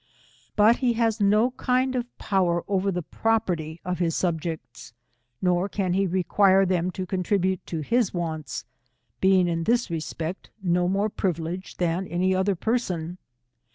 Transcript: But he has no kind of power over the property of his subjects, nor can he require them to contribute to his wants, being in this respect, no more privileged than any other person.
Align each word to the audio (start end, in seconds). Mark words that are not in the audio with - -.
But 0.55 0.77
he 0.77 0.93
has 0.93 1.21
no 1.21 1.51
kind 1.51 1.95
of 1.95 2.07
power 2.17 2.63
over 2.67 2.91
the 2.91 3.03
property 3.03 3.79
of 3.85 3.99
his 3.99 4.15
subjects, 4.15 4.93
nor 5.43 5.69
can 5.69 5.93
he 5.93 6.07
require 6.07 6.65
them 6.65 6.89
to 6.93 7.05
contribute 7.05 7.63
to 7.67 7.81
his 7.81 8.11
wants, 8.11 8.65
being 9.19 9.47
in 9.47 9.65
this 9.65 9.91
respect, 9.91 10.49
no 10.63 10.87
more 10.87 11.09
privileged 11.11 11.77
than 11.77 12.07
any 12.07 12.33
other 12.33 12.55
person. 12.55 13.19